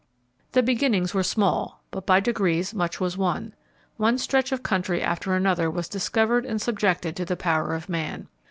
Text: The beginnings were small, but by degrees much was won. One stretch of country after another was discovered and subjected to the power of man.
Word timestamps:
The 0.53 0.63
beginnings 0.63 1.13
were 1.13 1.21
small, 1.21 1.83
but 1.91 2.07
by 2.07 2.19
degrees 2.21 2.73
much 2.73 2.99
was 2.99 3.19
won. 3.19 3.53
One 3.97 4.17
stretch 4.17 4.51
of 4.51 4.63
country 4.63 4.99
after 4.99 5.35
another 5.35 5.69
was 5.69 5.87
discovered 5.87 6.43
and 6.43 6.59
subjected 6.59 7.15
to 7.17 7.23
the 7.25 7.37
power 7.37 7.75
of 7.75 7.87
man. 7.87 8.27